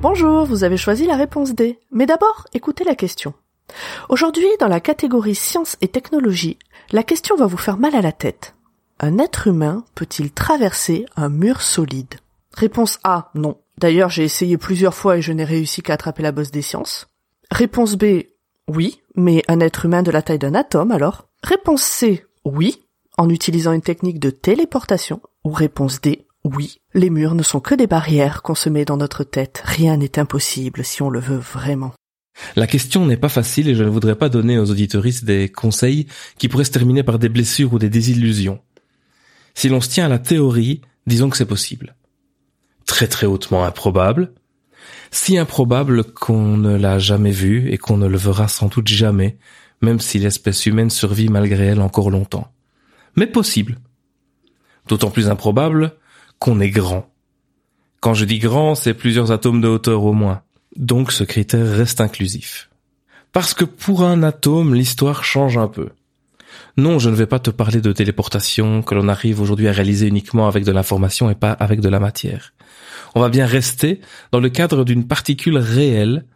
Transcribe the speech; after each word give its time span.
Bonjour, 0.00 0.46
vous 0.46 0.64
avez 0.64 0.78
choisi 0.78 1.06
la 1.06 1.16
réponse 1.16 1.54
D. 1.54 1.78
Mais 1.92 2.06
d'abord, 2.06 2.46
écoutez 2.54 2.84
la 2.84 2.94
question. 2.94 3.34
Aujourd'hui, 4.08 4.46
dans 4.58 4.68
la 4.68 4.80
catégorie 4.80 5.34
sciences 5.34 5.76
et 5.82 5.88
technologies, 5.88 6.58
la 6.90 7.02
question 7.02 7.36
va 7.36 7.44
vous 7.44 7.58
faire 7.58 7.76
mal 7.76 7.94
à 7.94 8.00
la 8.00 8.12
tête. 8.12 8.54
Un 8.98 9.18
être 9.18 9.46
humain 9.46 9.84
peut-il 9.94 10.32
traverser 10.32 11.04
un 11.16 11.28
mur 11.28 11.60
solide? 11.60 12.14
Réponse 12.54 12.98
A, 13.04 13.30
non. 13.34 13.58
D'ailleurs, 13.76 14.08
j'ai 14.08 14.24
essayé 14.24 14.56
plusieurs 14.56 14.94
fois 14.94 15.18
et 15.18 15.22
je 15.22 15.32
n'ai 15.32 15.44
réussi 15.44 15.82
qu'à 15.82 15.92
attraper 15.92 16.22
la 16.22 16.32
bosse 16.32 16.50
des 16.50 16.62
sciences. 16.62 17.08
Réponse 17.56 17.96
B, 17.96 18.24
oui, 18.68 19.00
mais 19.14 19.42
un 19.48 19.60
être 19.60 19.86
humain 19.86 20.02
de 20.02 20.10
la 20.10 20.20
taille 20.20 20.38
d'un 20.38 20.54
atome 20.54 20.92
alors 20.92 21.26
Réponse 21.42 21.80
C, 21.80 22.26
oui, 22.44 22.82
en 23.16 23.30
utilisant 23.30 23.72
une 23.72 23.80
technique 23.80 24.20
de 24.20 24.28
téléportation. 24.28 25.22
Ou 25.42 25.52
réponse 25.52 26.02
D, 26.02 26.26
oui, 26.44 26.82
les 26.92 27.08
murs 27.08 27.34
ne 27.34 27.42
sont 27.42 27.60
que 27.60 27.74
des 27.74 27.86
barrières 27.86 28.42
qu'on 28.42 28.54
se 28.54 28.68
met 28.68 28.84
dans 28.84 28.98
notre 28.98 29.24
tête. 29.24 29.62
Rien 29.64 29.96
n'est 29.96 30.18
impossible 30.18 30.84
si 30.84 31.00
on 31.00 31.08
le 31.08 31.18
veut 31.18 31.38
vraiment. 31.38 31.94
La 32.56 32.66
question 32.66 33.06
n'est 33.06 33.16
pas 33.16 33.30
facile 33.30 33.70
et 33.70 33.74
je 33.74 33.84
ne 33.84 33.88
voudrais 33.88 34.16
pas 34.16 34.28
donner 34.28 34.58
aux 34.58 34.70
auditoristes 34.70 35.24
des 35.24 35.48
conseils 35.48 36.08
qui 36.36 36.48
pourraient 36.48 36.64
se 36.64 36.72
terminer 36.72 37.04
par 37.04 37.18
des 37.18 37.30
blessures 37.30 37.72
ou 37.72 37.78
des 37.78 37.88
désillusions. 37.88 38.60
Si 39.54 39.70
l'on 39.70 39.80
se 39.80 39.88
tient 39.88 40.04
à 40.04 40.10
la 40.10 40.18
théorie, 40.18 40.82
disons 41.06 41.30
que 41.30 41.38
c'est 41.38 41.46
possible. 41.46 41.96
Très 42.84 43.06
très 43.06 43.26
hautement 43.26 43.64
improbable. 43.64 44.34
Si 45.10 45.38
improbable 45.38 46.04
qu'on 46.04 46.56
ne 46.56 46.76
l'a 46.76 46.98
jamais 46.98 47.30
vu 47.30 47.70
et 47.70 47.78
qu'on 47.78 47.96
ne 47.96 48.06
le 48.06 48.16
verra 48.16 48.48
sans 48.48 48.68
doute 48.68 48.88
jamais, 48.88 49.38
même 49.80 50.00
si 50.00 50.18
l'espèce 50.18 50.66
humaine 50.66 50.90
survit 50.90 51.28
malgré 51.28 51.66
elle 51.66 51.80
encore 51.80 52.10
longtemps. 52.10 52.52
Mais 53.16 53.26
possible. 53.26 53.78
D'autant 54.88 55.10
plus 55.10 55.28
improbable 55.28 55.92
qu'on 56.38 56.60
est 56.60 56.70
grand. 56.70 57.10
Quand 58.00 58.14
je 58.14 58.24
dis 58.24 58.38
grand, 58.38 58.74
c'est 58.74 58.94
plusieurs 58.94 59.32
atomes 59.32 59.60
de 59.60 59.68
hauteur 59.68 60.04
au 60.04 60.12
moins. 60.12 60.42
Donc 60.76 61.12
ce 61.12 61.24
critère 61.24 61.66
reste 61.66 62.00
inclusif. 62.00 62.70
Parce 63.32 63.54
que 63.54 63.64
pour 63.64 64.04
un 64.04 64.22
atome, 64.22 64.74
l'histoire 64.74 65.24
change 65.24 65.58
un 65.58 65.68
peu. 65.68 65.90
Non, 66.76 66.98
je 66.98 67.10
ne 67.10 67.14
vais 67.14 67.26
pas 67.26 67.38
te 67.38 67.50
parler 67.50 67.80
de 67.80 67.92
téléportation 67.92 68.82
que 68.82 68.94
l'on 68.94 69.08
arrive 69.08 69.40
aujourd'hui 69.40 69.68
à 69.68 69.72
réaliser 69.72 70.06
uniquement 70.06 70.46
avec 70.46 70.64
de 70.64 70.72
l'information 70.72 71.30
et 71.30 71.34
pas 71.34 71.52
avec 71.52 71.80
de 71.80 71.88
la 71.88 72.00
matière. 72.00 72.52
On 73.16 73.20
va 73.20 73.30
bien 73.30 73.46
rester 73.46 74.02
dans 74.30 74.40
le 74.40 74.50
cadre 74.50 74.84
d'une 74.84 75.06
particule 75.08 75.56
réelle 75.56 76.26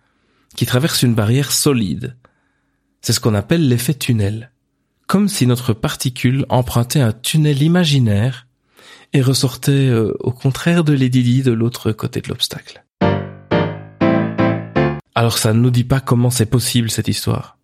qui 0.57 0.65
traverse 0.65 1.03
une 1.03 1.15
barrière 1.15 1.53
solide. 1.53 2.17
C'est 3.03 3.13
ce 3.13 3.21
qu'on 3.21 3.35
appelle 3.35 3.69
l'effet 3.69 3.93
tunnel. 3.93 4.51
Comme 5.07 5.29
si 5.29 5.47
notre 5.47 5.75
particule 5.75 6.47
empruntait 6.49 7.03
un 7.03 7.13
tunnel 7.13 7.61
imaginaire 7.61 8.47
et 9.13 9.21
ressortait 9.21 9.91
euh, 9.91 10.17
au 10.21 10.33
contraire 10.33 10.83
de 10.83 10.95
l'édili 10.95 11.43
de 11.43 11.53
l'autre 11.53 11.93
côté 11.93 12.23
de 12.23 12.29
l'obstacle. 12.29 12.83
Alors 15.15 15.37
ça 15.37 15.53
ne 15.53 15.61
nous 15.61 15.71
dit 15.71 15.85
pas 15.85 16.01
comment 16.01 16.31
c'est 16.31 16.47
possible 16.47 16.91
cette 16.91 17.09
histoire. 17.09 17.59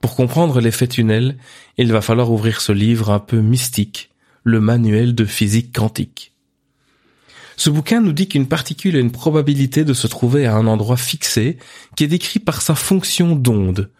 Pour 0.00 0.14
comprendre 0.14 0.60
l'effet 0.60 0.86
tunnel, 0.86 1.38
il 1.76 1.90
va 1.90 2.02
falloir 2.02 2.30
ouvrir 2.30 2.60
ce 2.60 2.70
livre 2.70 3.10
un 3.10 3.18
peu 3.18 3.40
mystique, 3.40 4.10
le 4.44 4.60
manuel 4.60 5.16
de 5.16 5.24
physique 5.24 5.74
quantique. 5.74 6.37
Ce 7.58 7.70
bouquin 7.70 8.00
nous 8.00 8.12
dit 8.12 8.28
qu'une 8.28 8.46
particule 8.46 8.94
a 8.94 9.00
une 9.00 9.10
probabilité 9.10 9.84
de 9.84 9.92
se 9.92 10.06
trouver 10.06 10.46
à 10.46 10.54
un 10.54 10.68
endroit 10.68 10.96
fixé 10.96 11.58
qui 11.96 12.04
est 12.04 12.08
décrit 12.08 12.38
par 12.38 12.62
sa 12.62 12.76
fonction 12.76 13.34
d'onde, 13.34 13.90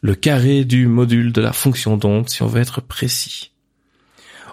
le 0.00 0.14
carré 0.14 0.64
du 0.64 0.86
module 0.86 1.30
de 1.30 1.42
la 1.42 1.52
fonction 1.52 1.98
d'onde 1.98 2.30
si 2.30 2.42
on 2.42 2.46
veut 2.46 2.62
être 2.62 2.80
précis. 2.80 3.50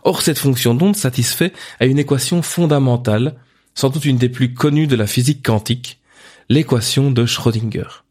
Or 0.04 0.22
cette 0.22 0.40
fonction 0.40 0.74
d'onde 0.74 0.98
satisfait 0.98 1.54
à 1.80 1.86
une 1.86 2.00
équation 2.00 2.42
fondamentale, 2.42 3.38
sans 3.76 3.90
doute 3.90 4.04
une 4.04 4.18
des 4.18 4.28
plus 4.28 4.54
connues 4.54 4.88
de 4.88 4.98
la 4.98 5.08
physique 5.08 5.46
quantique, 5.46 6.02
l'équation 6.50 7.12
de 7.12 7.26
Schrödinger. 7.26 8.04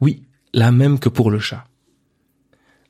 Oui, 0.00 0.22
la 0.52 0.70
même 0.70 1.00
que 1.00 1.08
pour 1.08 1.28
le 1.28 1.40
chat. 1.40 1.66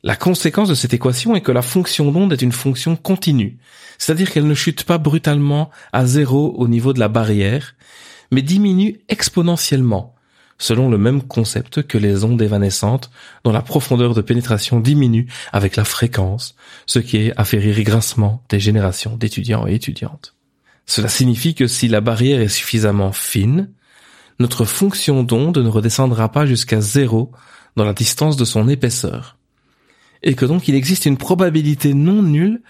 La 0.05 0.15
conséquence 0.15 0.69
de 0.69 0.75
cette 0.75 0.95
équation 0.95 1.35
est 1.35 1.41
que 1.41 1.51
la 1.51 1.63
fonction 1.63 2.13
d'onde 2.13 2.33
est 2.33 2.43
une 2.43 2.53
fonction 2.53 2.95
continue, 2.95 3.59
c'est-à-dire 3.99 4.31
qu'elle 4.31 4.47
ne 4.47 4.55
chute 4.55 4.85
pas 4.85 4.99
brutalement 4.99 5.71
à 5.93 6.07
zéro 6.07 6.55
au 6.57 6.69
niveau 6.69 6.93
de 6.93 7.01
la 7.01 7.09
barrière, 7.09 7.75
mais 8.31 8.43
diminue 8.43 9.01
exponentiellement, 9.09 10.15
selon 10.57 10.89
le 10.89 10.99
même 10.99 11.23
concept 11.23 11.83
que 11.83 11.99
les 11.99 12.23
ondes 12.23 12.41
évanescentes 12.41 13.11
dont 13.43 13.51
la 13.51 13.63
profondeur 13.63 14.15
de 14.15 14.21
pénétration 14.21 14.79
diminue 14.79 15.27
avec 15.53 15.75
la 15.75 15.85
fréquence, 15.85 16.55
ce 16.87 17.01
qui 17.01 17.33
a 17.37 17.45
fait 17.45 17.59
rire 17.59 17.83
grincement 17.83 18.45
des 18.51 18.61
générations 18.61 19.17
d'étudiants 19.17 19.67
et 19.67 19.75
étudiantes. 19.75 20.37
Cela 20.87 21.09
signifie 21.09 21.55
que 21.55 21.67
si 21.67 21.89
la 21.89 22.01
barrière 22.01 22.41
est 22.41 22.49
suffisamment 22.49 23.13
fine, 23.13 23.71
notre 24.39 24.65
fonction 24.65 25.25
d'onde 25.25 25.59
ne 25.59 25.69
redescendra 25.69 26.31
pas 26.31 26.47
jusqu'à 26.47 26.81
zéro 26.81 27.33
dans 27.75 27.85
la 27.85 27.93
distance 27.93 28.37
de 28.37 28.45
son 28.45 28.69
épaisseur, 28.69 29.38
et 30.23 30.35
que 30.35 30.45
donc 30.45 30.69
il 30.69 30.75
existe 30.75 31.07
une 31.07 31.17
probabilité 31.17 31.95
non 31.95 32.23
nulle 32.23 32.63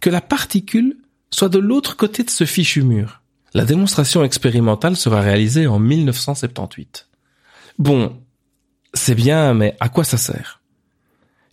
que 0.00 0.10
la 0.10 0.20
particule 0.20 0.96
soit 1.30 1.48
de 1.48 1.58
l'autre 1.58 1.96
côté 1.96 2.22
de 2.22 2.30
ce 2.30 2.44
fichu 2.44 2.82
mur. 2.82 3.22
La 3.54 3.64
démonstration 3.64 4.24
expérimentale 4.24 4.96
sera 4.96 5.20
réalisée 5.20 5.66
en 5.66 5.78
1978. 5.78 7.08
Bon, 7.78 8.16
c'est 8.94 9.14
bien, 9.14 9.54
mais 9.54 9.76
à 9.80 9.88
quoi 9.88 10.04
ça 10.04 10.16
sert? 10.16 10.60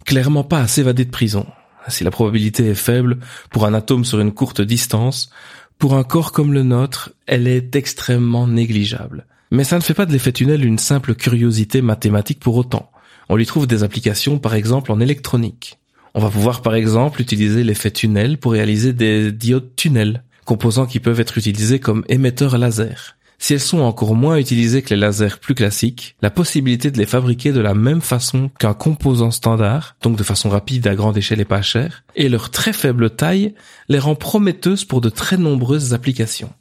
Clairement 0.05 0.43
pas 0.43 0.59
à 0.59 0.67
s'évader 0.67 1.05
de 1.05 1.11
prison. 1.11 1.45
Si 1.87 2.03
la 2.03 2.11
probabilité 2.11 2.67
est 2.67 2.75
faible 2.75 3.19
pour 3.49 3.65
un 3.65 3.73
atome 3.73 4.05
sur 4.05 4.19
une 4.19 4.33
courte 4.33 4.61
distance, 4.61 5.31
pour 5.79 5.95
un 5.95 6.03
corps 6.03 6.31
comme 6.31 6.53
le 6.53 6.61
nôtre, 6.61 7.11
elle 7.25 7.47
est 7.47 7.75
extrêmement 7.75 8.47
négligeable. 8.47 9.25
Mais 9.49 9.63
ça 9.63 9.77
ne 9.77 9.81
fait 9.81 9.95
pas 9.95 10.05
de 10.05 10.11
l'effet 10.11 10.31
tunnel 10.31 10.63
une 10.63 10.77
simple 10.77 11.15
curiosité 11.15 11.81
mathématique 11.81 12.39
pour 12.39 12.55
autant. 12.55 12.90
On 13.29 13.35
lui 13.35 13.45
trouve 13.45 13.67
des 13.67 13.83
applications 13.83 14.39
par 14.39 14.55
exemple 14.55 14.91
en 14.91 14.99
électronique. 14.99 15.79
On 16.13 16.19
va 16.19 16.29
pouvoir 16.29 16.61
par 16.61 16.75
exemple 16.75 17.21
utiliser 17.21 17.63
l'effet 17.63 17.91
tunnel 17.91 18.37
pour 18.37 18.51
réaliser 18.51 18.91
des 18.93 19.31
diodes 19.31 19.75
tunnels, 19.75 20.23
composants 20.45 20.85
qui 20.85 20.99
peuvent 20.99 21.19
être 21.19 21.37
utilisés 21.37 21.79
comme 21.79 22.03
émetteurs 22.09 22.57
laser. 22.57 23.15
Si 23.41 23.53
elles 23.53 23.59
sont 23.59 23.79
encore 23.79 24.13
moins 24.13 24.37
utilisées 24.37 24.83
que 24.83 24.93
les 24.93 24.99
lasers 24.99 25.39
plus 25.41 25.55
classiques, 25.55 26.15
la 26.21 26.29
possibilité 26.29 26.91
de 26.91 26.99
les 26.99 27.07
fabriquer 27.07 27.51
de 27.51 27.59
la 27.59 27.73
même 27.73 28.01
façon 28.01 28.51
qu'un 28.59 28.75
composant 28.75 29.31
standard, 29.31 29.95
donc 30.03 30.15
de 30.15 30.23
façon 30.23 30.49
rapide 30.49 30.85
à 30.85 30.93
grande 30.93 31.17
échelle 31.17 31.39
et 31.39 31.45
pas 31.45 31.63
chère, 31.63 32.03
et 32.15 32.29
leur 32.29 32.51
très 32.51 32.71
faible 32.71 33.09
taille 33.09 33.55
les 33.89 33.97
rend 33.97 34.13
prometteuses 34.13 34.85
pour 34.85 35.01
de 35.01 35.09
très 35.09 35.37
nombreuses 35.37 35.95
applications. 35.95 36.53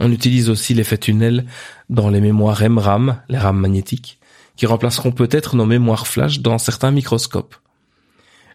On 0.00 0.10
utilise 0.10 0.50
aussi 0.50 0.74
l'effet 0.74 0.98
tunnel 0.98 1.44
dans 1.90 2.08
les 2.08 2.20
mémoires 2.20 2.68
MRAM, 2.68 3.20
les 3.28 3.38
RAM 3.38 3.58
magnétiques, 3.58 4.18
qui 4.60 4.66
remplaceront 4.66 5.10
peut-être 5.10 5.56
nos 5.56 5.64
mémoires 5.64 6.06
flash 6.06 6.40
dans 6.40 6.58
certains 6.58 6.90
microscopes. 6.90 7.56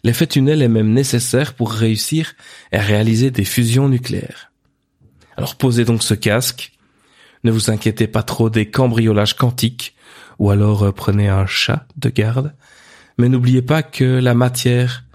L'effet 0.03 0.27
tunnel 0.27 0.61
est 0.61 0.67
même 0.67 0.93
nécessaire 0.93 1.55
pour 1.55 1.71
réussir 1.71 2.35
à 2.71 2.77
réaliser 2.79 3.31
des 3.31 3.43
fusions 3.43 3.89
nucléaires. 3.89 4.51
Alors 5.35 5.55
posez 5.55 5.83
donc 5.83 6.03
ce 6.03 6.13
casque, 6.13 6.73
ne 7.43 7.49
vous 7.49 7.71
inquiétez 7.71 8.05
pas 8.05 8.21
trop 8.21 8.51
des 8.51 8.69
cambriolages 8.69 9.35
quantiques, 9.35 9.95
ou 10.37 10.51
alors 10.51 10.83
euh, 10.83 10.91
prenez 10.91 11.27
un 11.27 11.47
chat 11.47 11.87
de 11.97 12.09
garde, 12.09 12.53
mais 13.17 13.27
n'oubliez 13.27 13.63
pas 13.63 13.81
que 13.81 14.19
la 14.19 14.35
matière 14.35 15.05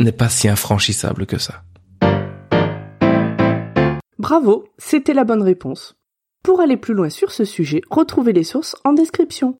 n'est 0.00 0.10
pas 0.10 0.28
si 0.28 0.48
infranchissable 0.48 1.24
que 1.24 1.38
ça. 1.38 1.62
Bravo, 4.18 4.64
c'était 4.76 5.14
la 5.14 5.22
bonne 5.22 5.42
réponse. 5.42 5.94
Pour 6.42 6.60
aller 6.60 6.76
plus 6.76 6.94
loin 6.94 7.10
sur 7.10 7.30
ce 7.30 7.44
sujet, 7.44 7.82
retrouvez 7.90 8.32
les 8.32 8.42
sources 8.42 8.74
en 8.82 8.92
description. 8.92 9.56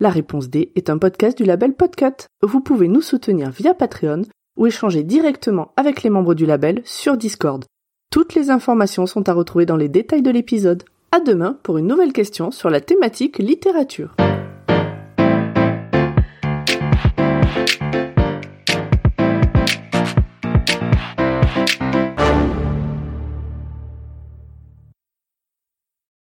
La 0.00 0.10
réponse 0.10 0.48
D 0.48 0.72
est 0.74 0.90
un 0.90 0.98
podcast 0.98 1.36
du 1.36 1.44
label 1.44 1.74
Podcut. 1.74 2.26
Vous 2.42 2.60
pouvez 2.60 2.88
nous 2.88 3.02
soutenir 3.02 3.50
via 3.50 3.74
Patreon 3.74 4.22
ou 4.56 4.66
échanger 4.66 5.02
directement 5.02 5.72
avec 5.76 6.02
les 6.02 6.10
membres 6.10 6.34
du 6.34 6.46
label 6.46 6.82
sur 6.84 7.16
Discord. 7.16 7.64
Toutes 8.10 8.34
les 8.34 8.50
informations 8.50 9.06
sont 9.06 9.28
à 9.28 9.32
retrouver 9.32 9.64
dans 9.64 9.76
les 9.76 9.88
détails 9.88 10.22
de 10.22 10.30
l'épisode. 10.30 10.82
À 11.12 11.20
demain 11.20 11.58
pour 11.62 11.78
une 11.78 11.86
nouvelle 11.86 12.12
question 12.12 12.50
sur 12.50 12.68
la 12.68 12.80
thématique 12.80 13.38
littérature. 13.38 14.16